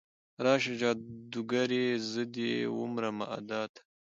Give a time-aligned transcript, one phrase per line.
[0.43, 3.81] راشه جادوګرې، زه دې ومرمه ادا ته